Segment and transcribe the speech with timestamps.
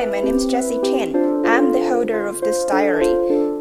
[0.00, 1.14] Hi, my name is Jessie Chen.
[1.44, 3.12] I'm the holder of this diary.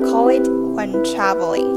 [0.09, 1.67] Call it When Traveling.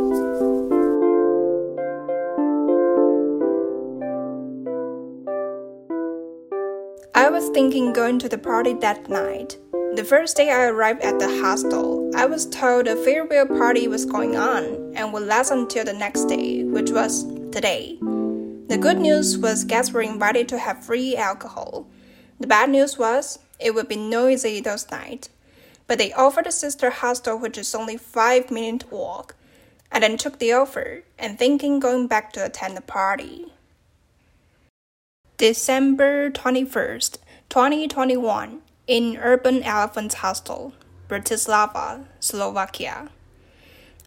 [7.13, 9.59] I was thinking going to the party that night.
[9.97, 14.05] The first day I arrived at the hostel, I was told a farewell party was
[14.05, 17.99] going on and would last until the next day, which was today.
[18.69, 21.89] The good news was guests were invited to have free alcohol.
[22.39, 25.29] The bad news was it would be noisy those nights.
[25.87, 29.35] But they offered a sister hostel which is only five minute walk.
[29.91, 33.53] I then took the offer and thinking going back to attend the party.
[35.37, 40.73] December 21st, 2021, in Urban Elephants Hostel,
[41.09, 43.11] Bratislava, Slovakia.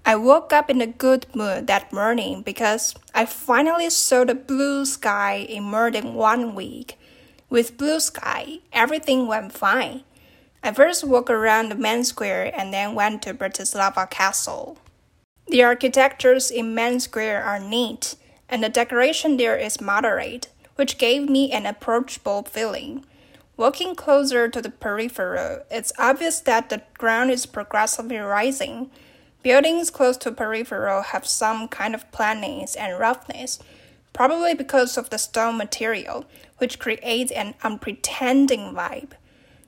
[0.06, 4.86] I woke up in a good mood that morning because I finally saw the blue
[4.86, 7.00] sky in more than one week.
[7.50, 10.04] With blue sky, everything went fine.
[10.64, 14.80] I first walked around the main square and then went to Bratislava Castle.
[15.48, 18.16] The architectures in main square are neat,
[18.50, 23.06] and the decoration there is moderate, which gave me an approachable feeling.
[23.58, 28.90] Walking closer to the peripheral, it's obvious that the ground is progressively rising.
[29.44, 33.60] Buildings close to peripheral have some kind of planings and roughness,
[34.16, 36.26] probably because of the stone material,
[36.58, 39.12] which creates an unpretending vibe.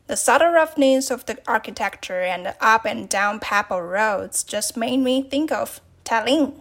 [0.08, 4.98] The subtle roughness of the architecture and the up and down pebble roads just made
[4.98, 6.53] me think of Tallinn.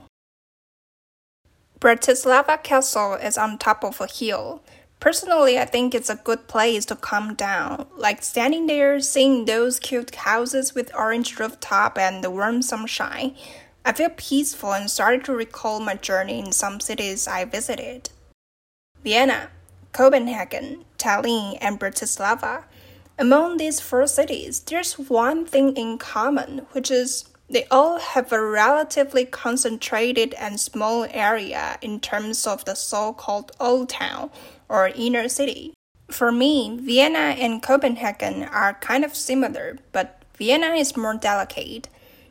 [1.78, 4.62] Bratislava Castle is on top of a hill.
[4.98, 9.78] Personally, I think it's a good place to calm down, like standing there seeing those
[9.78, 13.36] cute houses with orange rooftop and the warm sunshine.
[13.86, 18.10] I feel peaceful and started to recall my journey in some cities I visited.
[19.04, 19.50] Vienna,
[19.92, 22.64] Copenhagen, Tallinn, and Bratislava.
[23.16, 28.44] Among these four cities, there's one thing in common, which is they all have a
[28.44, 34.30] relatively concentrated and small area in terms of the so called Old Town
[34.68, 35.74] or inner city.
[36.08, 41.88] For me, Vienna and Copenhagen are kind of similar, but Vienna is more delicate.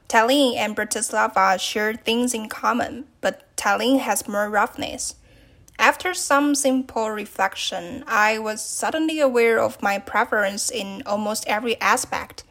[0.08, 5.16] Tallinn and Bratislava share things in common, but Tallinn has more roughness.
[5.78, 12.44] After some simple reflection, I was suddenly aware of my preference in almost every aspect.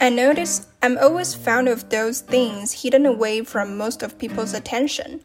[0.00, 5.24] I noticed I'm always fond of those things hidden away from most of people's attention.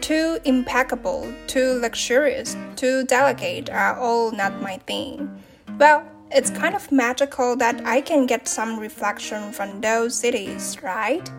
[0.00, 5.42] Too impeccable, too luxurious, too delicate are all not my thing.
[5.78, 11.30] Well, it's kind of magical that I can get some reflection from those cities, right?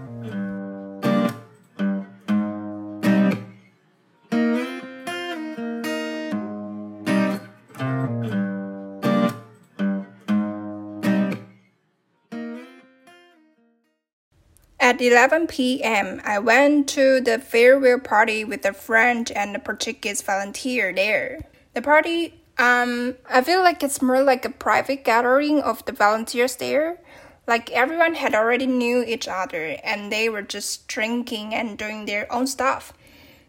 [14.79, 20.21] At 11 p.m., I went to the farewell party with a friend and a Portuguese
[20.21, 21.39] volunteer there.
[21.73, 26.55] The party, um, I feel like it's more like a private gathering of the volunteers
[26.57, 26.99] there.
[27.47, 32.31] Like everyone had already knew each other and they were just drinking and doing their
[32.31, 32.93] own stuff.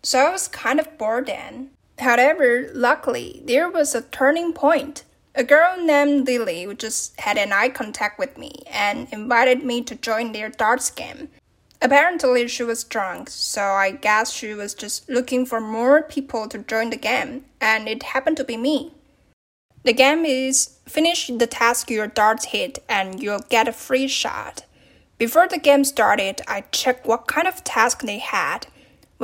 [0.03, 1.70] So I was kind of bored then.
[1.98, 5.04] However, luckily, there was a turning point.
[5.36, 9.94] A girl named Lily just had an eye contact with me and invited me to
[9.94, 11.28] join their darts game.
[11.83, 16.59] Apparently, she was drunk, so I guess she was just looking for more people to
[16.59, 18.93] join the game, and it happened to be me.
[19.84, 24.65] The game is finish the task your darts hit and you'll get a free shot.
[25.19, 28.67] Before the game started, I checked what kind of task they had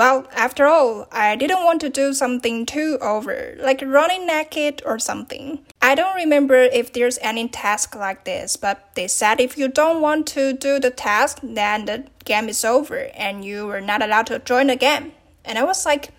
[0.00, 4.98] well, after all, I didn't want to do something too over, like running naked or
[4.98, 5.58] something.
[5.82, 10.00] I don't remember if there's any task like this, but they said if you don't
[10.00, 14.28] want to do the task, then the game is over and you were not allowed
[14.28, 15.12] to join the game.
[15.44, 16.14] And I was like,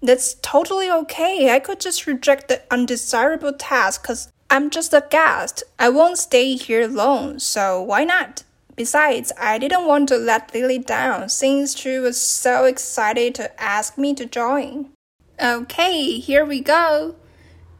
[0.00, 1.54] that's totally okay.
[1.54, 5.62] I could just reject the undesirable task because I'm just a guest.
[5.78, 8.44] I won't stay here alone, so why not?
[8.76, 13.96] Besides, I didn't want to let Lily down since she was so excited to ask
[13.96, 14.90] me to join.
[15.42, 17.16] Okay, here we go.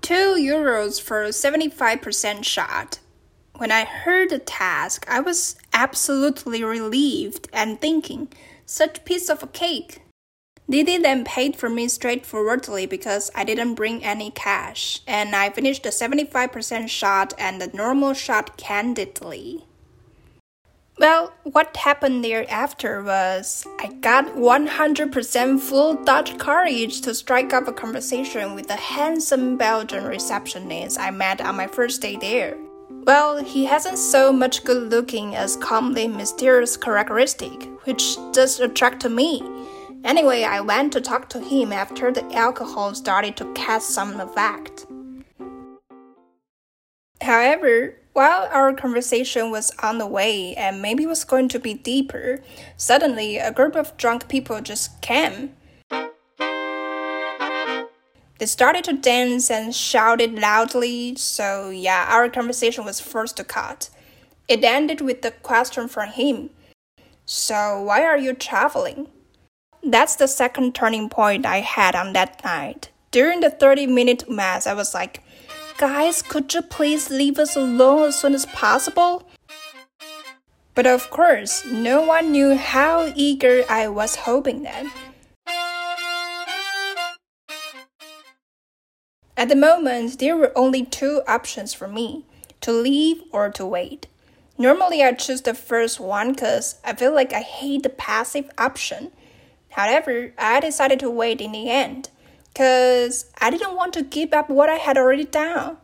[0.00, 2.98] 2 euros for a 75% shot.
[3.56, 8.28] When I heard the task, I was absolutely relieved and thinking,
[8.64, 10.02] such piece of a cake.
[10.68, 15.84] Lily then paid for me straightforwardly because I didn't bring any cash, and I finished
[15.84, 19.64] the 75% shot and the normal shot candidly.
[20.98, 27.72] Well, what happened thereafter was I got 100% full Dutch courage to strike up a
[27.72, 32.56] conversation with the handsome Belgian receptionist I met on my first day there.
[33.04, 39.42] Well, he hasn't so much good looking as calmly mysterious characteristic, which does attract me.
[40.02, 44.86] Anyway, I went to talk to him after the alcohol started to cast some effect.
[47.20, 52.42] However, while our conversation was on the way and maybe was going to be deeper,
[52.78, 55.54] suddenly a group of drunk people just came.
[58.38, 63.90] They started to dance and shouted loudly, so yeah, our conversation was forced to cut.
[64.48, 66.48] It ended with the question from him
[67.26, 69.08] So, why are you traveling?
[69.82, 72.88] That's the second turning point I had on that night.
[73.10, 75.22] During the 30 minute mass, I was like,
[75.78, 79.28] Guys, could you please leave us alone as soon as possible?
[80.74, 84.90] But of course, no one knew how eager I was hoping them.
[89.36, 92.24] At the moment, there were only two options for me
[92.62, 94.06] to leave or to wait.
[94.56, 99.12] Normally, I choose the first one because I feel like I hate the passive option.
[99.72, 102.08] However, I decided to wait in the end
[102.56, 105.76] because I didn't want to give up what I had already done.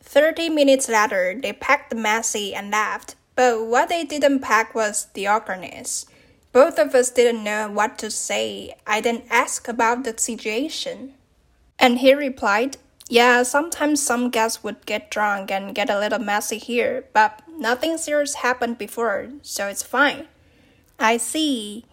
[0.00, 3.16] Thirty minutes later, they packed the messy and left.
[3.36, 6.06] But what they didn't pack was the awkwardness.
[6.52, 8.74] Both of us didn't know what to say.
[8.86, 11.12] I then asked about the situation.
[11.78, 12.78] And he replied,
[13.10, 17.98] Yeah, sometimes some guests would get drunk and get a little messy here, but nothing
[17.98, 20.28] serious happened before, so it's fine.
[20.96, 21.86] I see.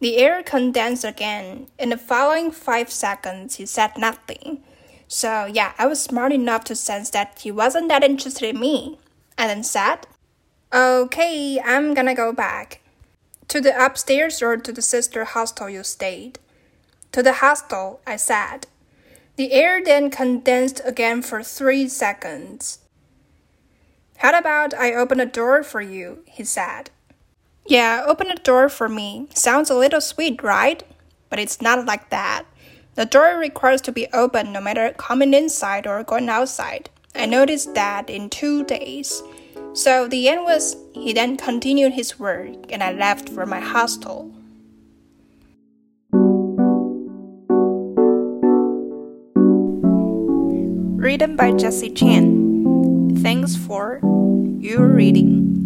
[0.00, 1.68] The air condensed again.
[1.78, 4.64] In the following five seconds, he said nothing.
[5.06, 8.98] So, yeah, I was smart enough to sense that he wasn't that interested in me.
[9.38, 10.08] And then said,
[10.74, 12.80] Okay, I'm gonna go back.
[13.46, 16.40] To the upstairs or to the sister hostel you stayed?
[17.12, 18.66] To the hostel, I said.
[19.38, 22.80] The air then condensed again for three seconds.
[24.16, 26.24] How about I open a door for you?
[26.26, 26.90] he said.
[27.64, 29.28] Yeah, open a door for me.
[29.34, 30.82] Sounds a little sweet, right?
[31.30, 32.46] But it's not like that.
[32.96, 36.90] The door requires to be open no matter coming inside or going outside.
[37.14, 39.22] I noticed that in two days.
[39.72, 44.32] So the end was he then continued his work and I left for my hostel.
[51.08, 53.16] Written by Jessie Chen.
[53.22, 53.98] Thanks for
[54.60, 55.57] your reading.